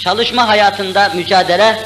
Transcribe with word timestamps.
Çalışma 0.00 0.48
hayatında 0.48 1.08
mücadele, 1.14 1.78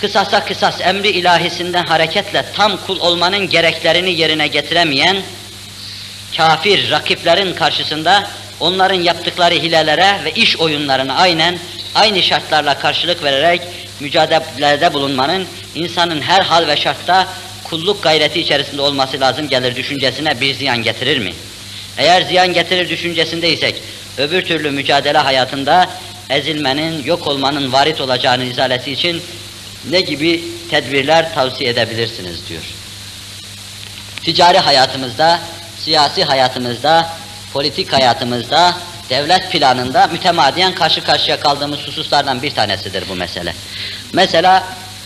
kısasa 0.00 0.44
kısas 0.44 0.80
emri 0.80 1.08
ilahisinden 1.08 1.84
hareketle 1.84 2.44
tam 2.56 2.76
kul 2.86 3.00
olmanın 3.00 3.48
gereklerini 3.48 4.20
yerine 4.20 4.46
getiremeyen, 4.46 5.16
kafir 6.36 6.90
rakiplerin 6.90 7.54
karşısında 7.54 8.26
onların 8.60 9.00
yaptıkları 9.00 9.54
hilelere 9.54 10.24
ve 10.24 10.32
iş 10.32 10.56
oyunlarına 10.56 11.14
aynen 11.14 11.58
aynı 11.94 12.22
şartlarla 12.22 12.78
karşılık 12.78 13.24
vererek 13.24 13.62
mücadelede 14.00 14.94
bulunmanın 14.94 15.46
insanın 15.74 16.20
her 16.20 16.40
hal 16.40 16.68
ve 16.68 16.76
şartta 16.76 17.28
kulluk 17.64 18.02
gayreti 18.02 18.40
içerisinde 18.40 18.82
olması 18.82 19.20
lazım 19.20 19.48
gelir 19.48 19.76
düşüncesine 19.76 20.40
bir 20.40 20.54
ziyan 20.54 20.82
getirir 20.82 21.18
mi? 21.18 21.32
Eğer 21.98 22.22
ziyan 22.22 22.52
getirir 22.52 22.88
düşüncesindeysek, 22.88 23.82
öbür 24.18 24.42
türlü 24.42 24.70
mücadele 24.70 25.18
hayatında 25.18 25.90
ezilmenin, 26.30 27.04
yok 27.04 27.26
olmanın 27.26 27.72
varit 27.72 28.00
olacağını 28.00 28.44
izalesi 28.44 28.92
için 28.92 29.22
ne 29.90 30.00
gibi 30.00 30.44
tedbirler 30.70 31.34
tavsiye 31.34 31.70
edebilirsiniz 31.70 32.48
diyor. 32.48 32.62
Ticari 34.24 34.58
hayatımızda, 34.58 35.40
siyasi 35.78 36.24
hayatımızda, 36.24 37.10
politik 37.52 37.92
hayatımızda, 37.92 38.74
devlet 39.10 39.52
planında 39.52 40.06
mütemadiyen 40.06 40.74
karşı 40.74 41.04
karşıya 41.04 41.40
kaldığımız 41.40 41.86
hususlardan 41.86 42.42
bir 42.42 42.50
tanesidir 42.50 43.04
bu 43.08 43.14
mesele. 43.14 43.54
Mesela 44.12 44.64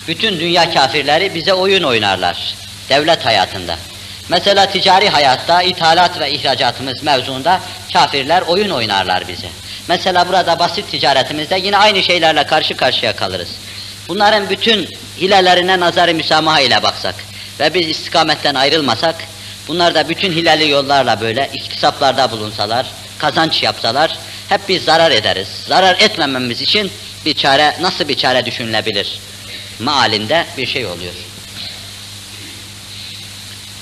bütün 0.09 0.41
dünya 0.41 0.75
kafirleri 0.75 1.35
bize 1.35 1.55
oyun 1.55 1.83
oynarlar 1.83 2.55
devlet 2.89 3.27
hayatında. 3.27 3.77
Mesela 4.29 4.67
ticari 4.67 5.09
hayatta 5.09 5.63
ithalat 5.63 6.21
ve 6.21 6.33
ihracatımız 6.33 7.03
mevzuunda 7.03 7.61
kafirler 7.93 8.43
oyun 8.43 8.71
oynarlar 8.71 9.29
bize. 9.29 9.49
Mesela 9.89 10.29
burada 10.29 10.59
basit 10.59 10.91
ticaretimizde 10.91 11.61
yine 11.65 11.77
aynı 11.77 12.03
şeylerle 12.03 12.47
karşı 12.47 12.77
karşıya 12.77 13.17
kalırız. 13.17 13.49
Bunların 14.09 14.51
bütün 14.51 14.89
hilelerine 15.21 15.81
nazarı 15.81 16.15
müsamaha 16.15 16.61
ile 16.61 16.83
baksak 16.83 17.15
ve 17.61 17.75
biz 17.75 17.89
istikametten 17.89 18.55
ayrılmasak, 18.55 19.15
bunlar 19.69 19.95
da 19.95 20.09
bütün 20.09 20.33
hileli 20.33 20.71
yollarla 20.71 21.21
böyle 21.21 21.51
iktisaplarda 21.55 22.31
bulunsalar, 22.31 22.87
kazanç 23.19 23.63
yapsalar, 23.63 24.19
hep 24.49 24.61
biz 24.69 24.85
zarar 24.85 25.11
ederiz. 25.11 25.49
Zarar 25.69 25.97
etmememiz 25.99 26.63
için 26.63 26.93
bir 27.27 27.35
çare, 27.35 27.77
nasıl 27.81 28.09
bir 28.09 28.17
çare 28.17 28.47
düşünülebilir? 28.47 29.19
Maalinde 29.81 30.47
bir 30.57 30.67
şey 30.67 30.87
oluyor. 30.87 31.13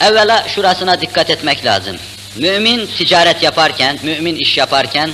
Evvela 0.01 0.48
şurasına 0.48 1.01
dikkat 1.01 1.30
etmek 1.30 1.64
lazım. 1.64 1.97
Mümin 2.36 2.86
ticaret 2.86 3.42
yaparken, 3.42 3.98
mümin 4.03 4.36
iş 4.36 4.58
yaparken, 4.58 5.11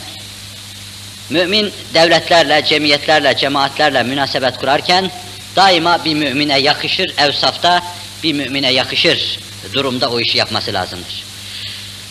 mümin 1.30 1.72
devletlerle, 1.94 2.64
cemiyetlerle, 2.64 3.36
cemaatlerle 3.36 4.02
münasebet 4.02 4.58
kurarken 4.58 5.10
daima 5.56 6.04
bir 6.04 6.14
mümine 6.14 6.58
yakışır 6.58 7.14
evsafta, 7.18 7.82
bir 8.22 8.32
mümine 8.32 8.72
yakışır 8.72 9.38
durumda 9.72 10.10
o 10.10 10.20
işi 10.20 10.38
yapması 10.38 10.72
lazımdır. 10.72 11.24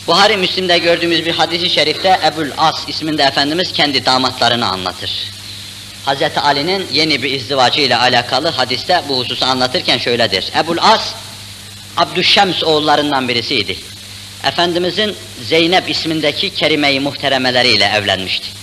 Buhari 0.07 0.37
Müslim'de 0.37 0.77
gördüğümüz 0.77 1.25
bir 1.25 1.31
hadisi 1.31 1.69
şerifte 1.69 2.19
Ebul 2.25 2.47
As 2.57 2.89
isminde 2.89 3.23
Efendimiz 3.23 3.71
kendi 3.71 4.05
damatlarını 4.05 4.67
anlatır. 4.67 5.11
Hz. 6.05 6.37
Ali'nin 6.37 6.87
yeni 6.93 7.23
bir 7.23 7.31
izdivacı 7.31 7.81
ile 7.81 7.97
alakalı 7.97 8.47
hadiste 8.47 9.03
bu 9.09 9.19
hususu 9.19 9.45
anlatırken 9.45 9.97
şöyledir. 9.97 10.51
Ebul 10.57 10.77
As, 10.81 11.13
Abdüşşems 11.97 12.63
oğullarından 12.63 13.27
birisiydi. 13.27 13.77
Efendimizin 14.43 15.15
Zeynep 15.43 15.89
ismindeki 15.89 16.49
kerime-i 16.49 16.99
muhteremeleriyle 16.99 17.85
evlenmişti. 17.85 18.62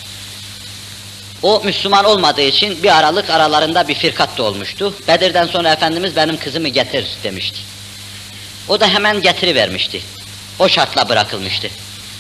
O 1.42 1.62
Müslüman 1.64 2.05
olmadığı 2.05 2.42
için 2.42 2.83
bir 2.83 2.98
aralık 2.98 3.30
aralarında 3.30 3.88
bir 3.88 3.94
firkat 3.94 4.38
da 4.38 4.42
olmuştu. 4.42 4.94
Bedir'den 5.08 5.47
sonra 5.47 5.72
Efendimiz 5.72 6.16
benim 6.16 6.36
kızımı 6.36 6.69
getir 6.69 7.06
demişti. 7.24 7.58
O 8.69 8.80
da 8.80 8.88
hemen 8.88 9.22
getirivermişti. 9.22 10.03
O 10.59 10.69
şartla 10.69 11.09
bırakılmıştı. 11.09 11.69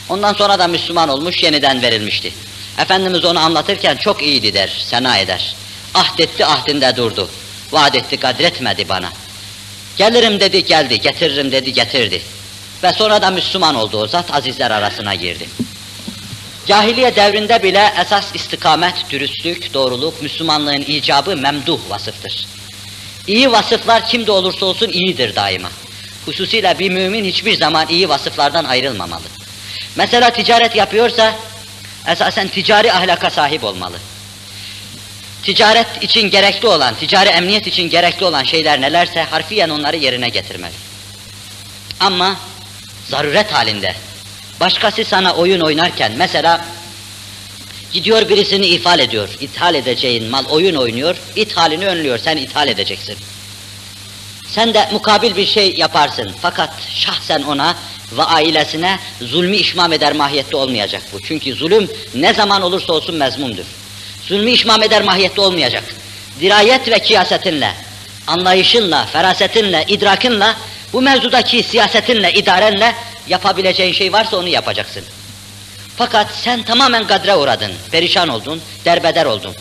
Ondan 0.08 0.32
sonra 0.32 0.58
da 0.58 0.68
Müslüman 0.68 1.08
olmuş, 1.08 1.42
yeniden 1.42 1.82
verilmişti. 1.82 2.32
Efendimiz 2.78 3.24
onu 3.24 3.38
anlatırken 3.38 3.96
çok 3.96 4.22
iyiydi 4.22 4.54
der, 4.54 4.84
sena 4.90 5.18
eder. 5.18 5.54
Ahdetti 5.94 6.46
ahdinde 6.46 6.96
durdu. 6.96 7.28
Vaad 7.72 7.94
etti 7.94 8.16
kadretmedi 8.16 8.88
bana. 8.88 9.08
Gelirim 9.96 10.40
dedi 10.40 10.64
geldi, 10.64 11.00
getiririm 11.00 11.52
dedi 11.52 11.72
getirdi. 11.72 12.22
Ve 12.82 12.92
sonra 12.92 13.22
da 13.22 13.30
Müslüman 13.30 13.74
oldu 13.74 13.98
o 13.98 14.06
zat, 14.06 14.34
azizler 14.34 14.70
arasına 14.70 15.14
girdi. 15.14 15.48
Cahiliye 16.70 17.16
devrinde 17.16 17.62
bile 17.62 17.92
esas 18.00 18.34
istikamet, 18.34 18.94
dürüstlük, 19.10 19.74
doğruluk, 19.74 20.22
Müslümanlığın 20.22 20.80
icabı 20.80 21.36
memduh 21.36 21.78
vasıftır. 21.88 22.46
İyi 23.26 23.52
vasıflar 23.52 24.06
kimde 24.06 24.32
olursa 24.32 24.66
olsun 24.66 24.88
iyidir 24.88 25.36
daima. 25.36 25.70
Hususiyle 26.26 26.78
bir 26.78 26.90
mümin 26.90 27.24
hiçbir 27.24 27.56
zaman 27.56 27.88
iyi 27.88 28.08
vasıflardan 28.08 28.64
ayrılmamalı. 28.64 29.22
Mesela 29.96 30.30
ticaret 30.30 30.76
yapıyorsa 30.76 31.34
esasen 32.08 32.48
ticari 32.48 32.92
ahlaka 32.92 33.30
sahip 33.30 33.64
olmalı. 33.64 33.96
Ticaret 35.42 36.02
için 36.02 36.30
gerekli 36.30 36.68
olan, 36.68 36.94
ticari 36.94 37.28
emniyet 37.28 37.66
için 37.66 37.90
gerekli 37.90 38.24
olan 38.24 38.44
şeyler 38.44 38.80
nelerse 38.80 39.22
harfiyen 39.22 39.68
onları 39.68 39.96
yerine 39.96 40.28
getirmeli. 40.28 40.74
Ama 42.00 42.36
zaruret 43.08 43.52
halinde, 43.52 43.94
başkası 44.60 45.04
sana 45.04 45.34
oyun 45.34 45.60
oynarken 45.60 46.12
mesela 46.16 46.64
gidiyor 47.92 48.28
birisini 48.28 48.66
ithal 48.66 48.98
ediyor, 48.98 49.28
ithal 49.40 49.74
edeceğin 49.74 50.30
mal 50.30 50.44
oyun 50.44 50.74
oynuyor, 50.74 51.16
ithalini 51.36 51.86
önlüyor, 51.86 52.18
sen 52.18 52.36
ithal 52.36 52.68
edeceksin. 52.68 53.16
Sen 54.48 54.74
de 54.74 54.88
mukabil 54.92 55.36
bir 55.36 55.46
şey 55.46 55.74
yaparsın 55.76 56.32
fakat 56.42 56.70
şahsen 56.94 57.42
ona 57.42 57.76
ve 58.12 58.22
ailesine 58.22 58.98
zulmü 59.20 59.56
işmam 59.56 59.92
eder 59.92 60.12
mahiyette 60.12 60.56
olmayacak 60.56 61.02
bu. 61.12 61.22
Çünkü 61.22 61.54
zulüm 61.54 61.90
ne 62.14 62.34
zaman 62.34 62.62
olursa 62.62 62.92
olsun 62.92 63.14
mezmumdur. 63.14 63.64
Zulmü 64.28 64.50
işmam 64.50 64.82
eder 64.82 65.02
mahiyette 65.02 65.40
olmayacak. 65.40 65.84
Dirayet 66.40 66.88
ve 66.88 66.98
kiyasetinle, 66.98 67.74
anlayışınla, 68.26 69.06
ferasetinle, 69.06 69.84
idrakınla, 69.88 70.56
bu 70.92 71.02
mevzudaki 71.02 71.62
siyasetinle, 71.62 72.32
idarenle 72.32 72.94
yapabileceğin 73.30 73.92
şey 73.92 74.12
varsa 74.12 74.36
onu 74.36 74.48
yapacaksın. 74.48 75.04
Fakat 75.96 76.30
sen 76.34 76.62
tamamen 76.62 77.06
kadre 77.06 77.34
uğradın, 77.34 77.72
perişan 77.90 78.28
oldun, 78.28 78.60
derbeder 78.84 79.26
oldun. 79.26 79.54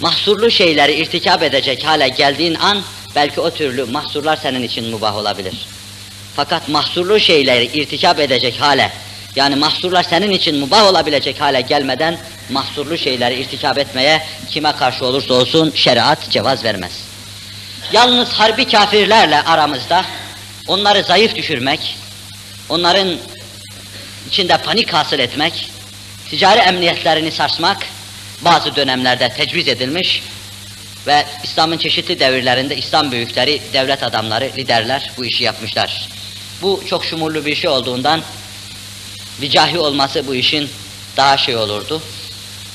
Mahsurlu 0.00 0.50
şeyleri 0.50 0.92
irtikap 0.94 1.42
edecek 1.42 1.84
hale 1.84 2.08
geldiğin 2.08 2.54
an, 2.54 2.82
belki 3.14 3.40
o 3.40 3.50
türlü 3.50 3.84
mahsurlar 3.84 4.36
senin 4.36 4.62
için 4.62 4.90
mubah 4.90 5.16
olabilir. 5.16 5.54
Fakat 6.36 6.68
mahsurlu 6.68 7.20
şeyleri 7.20 7.64
irtikap 7.64 8.20
edecek 8.20 8.60
hale, 8.60 8.92
yani 9.36 9.56
mahsurlar 9.56 10.02
senin 10.02 10.30
için 10.30 10.56
mubah 10.58 10.86
olabilecek 10.86 11.40
hale 11.40 11.60
gelmeden, 11.60 12.18
mahsurlu 12.50 12.98
şeyleri 12.98 13.34
irtikap 13.34 13.78
etmeye 13.78 14.22
kime 14.50 14.72
karşı 14.72 15.04
olursa 15.04 15.34
olsun 15.34 15.72
şeriat 15.74 16.30
cevaz 16.30 16.64
vermez. 16.64 16.92
Yalnız 17.92 18.32
harbi 18.32 18.68
kafirlerle 18.68 19.42
aramızda, 19.42 20.04
onları 20.68 21.02
zayıf 21.02 21.34
düşürmek, 21.34 21.96
onların 22.68 23.16
içinde 24.28 24.56
panik 24.58 24.92
hasıl 24.92 25.18
etmek, 25.18 25.70
ticari 26.28 26.60
emniyetlerini 26.60 27.30
sarsmak, 27.30 27.86
bazı 28.40 28.76
dönemlerde 28.76 29.28
tecviz 29.28 29.68
edilmiş 29.68 30.22
ve 31.06 31.26
İslam'ın 31.44 31.78
çeşitli 31.78 32.20
devirlerinde 32.20 32.76
İslam 32.76 33.12
büyükleri, 33.12 33.60
devlet 33.72 34.02
adamları, 34.02 34.50
liderler 34.56 35.10
bu 35.18 35.24
işi 35.24 35.44
yapmışlar. 35.44 36.08
Bu 36.62 36.82
çok 36.88 37.04
şumurlu 37.04 37.44
bir 37.44 37.54
şey 37.54 37.70
olduğundan 37.70 38.22
vicahi 39.40 39.78
olması 39.78 40.26
bu 40.26 40.34
işin 40.34 40.70
daha 41.16 41.36
şey 41.36 41.56
olurdu, 41.56 42.02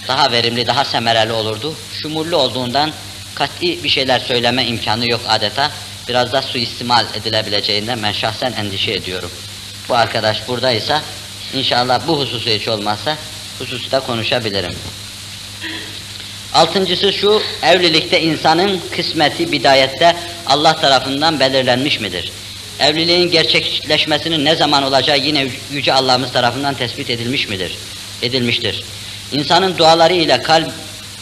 daha 0.08 0.32
verimli, 0.32 0.68
daha 0.68 0.86
semereli 0.86 1.32
olurdu. 1.32 1.76
Şumurlu 2.02 2.38
olduğundan 2.38 2.92
kat'i 3.36 3.84
bir 3.84 3.90
şeyler 3.90 4.20
söyleme 4.20 4.66
imkanı 4.66 5.12
yok 5.12 5.22
adeta. 5.28 5.72
Biraz 6.08 6.32
da 6.32 6.42
suistimal 6.42 7.06
edilebileceğinden 7.16 8.04
ben 8.04 8.12
şahsen 8.12 8.52
endişe 8.52 8.92
ediyorum. 8.92 9.32
Bu 9.92 9.96
arkadaş 9.96 10.48
buradaysa 10.48 11.02
inşallah 11.54 12.08
bu 12.08 12.20
hususu 12.20 12.50
hiç 12.50 12.68
olmazsa 12.68 13.18
hususta 13.60 14.00
konuşabilirim. 14.00 14.74
Altıncısı 16.54 17.14
şu, 17.14 17.42
evlilikte 17.64 18.22
insanın 18.22 18.82
kısmeti 18.96 19.52
bidayette 19.52 20.16
Allah 20.48 20.76
tarafından 20.76 21.40
belirlenmiş 21.40 22.00
midir? 22.00 22.32
Evliliğin 22.80 23.32
gerçekleşmesinin 23.32 24.46
ne 24.46 24.56
zaman 24.56 24.84
olacağı 24.84 25.20
yine 25.20 25.48
Yüce 25.72 25.94
Allah'ımız 25.94 26.32
tarafından 26.32 26.74
tespit 26.76 27.10
edilmiş 27.10 27.50
midir? 27.50 27.78
Edilmiştir. 28.22 28.84
İnsanın 29.32 29.78
duaları 29.78 30.14
ile 30.14 30.42
kalp, 30.42 30.72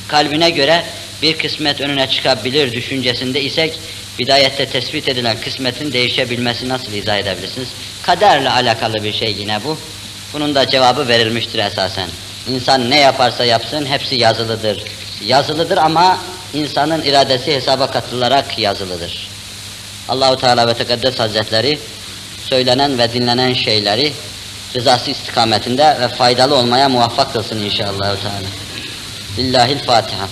kalbine 0.07 0.49
göre 0.49 0.85
bir 1.21 1.37
kısmet 1.37 1.81
önüne 1.81 2.09
çıkabilir 2.09 2.73
düşüncesinde 2.73 3.41
isek, 3.41 3.79
bidayette 4.19 4.65
tespit 4.65 5.07
edilen 5.07 5.37
kısmetin 5.41 5.93
değişebilmesi 5.93 6.69
nasıl 6.69 6.93
izah 6.93 7.17
edebilirsiniz? 7.17 7.67
Kaderle 8.09 8.49
alakalı 8.49 9.03
bir 9.03 9.13
şey 9.13 9.35
yine 9.39 9.63
bu. 9.63 9.77
Bunun 10.33 10.55
da 10.55 10.67
cevabı 10.67 11.07
verilmiştir 11.07 11.59
esasen. 11.59 12.09
İnsan 12.47 12.89
ne 12.89 12.99
yaparsa 12.99 13.45
yapsın 13.45 13.85
hepsi 13.85 14.15
yazılıdır. 14.15 14.83
Yazılıdır 15.25 15.77
ama 15.77 16.17
insanın 16.53 17.01
iradesi 17.01 17.55
hesaba 17.55 17.91
katılarak 17.91 18.59
yazılıdır. 18.59 19.29
Allahu 20.09 20.37
Teala 20.37 20.67
ve 20.67 20.73
Tekaddes 20.73 21.19
Hazretleri 21.19 21.79
söylenen 22.49 22.97
ve 22.97 23.13
dinlenen 23.13 23.53
şeyleri 23.53 24.13
rızası 24.75 25.11
istikametinde 25.11 25.97
ve 26.01 26.07
faydalı 26.07 26.55
olmaya 26.55 26.89
muvaffak 26.89 27.33
kılsın 27.33 27.59
inşallah 27.63 27.99
Teala. 27.99 28.49
Lillahil 29.37 29.79
Fatiha. 29.79 30.27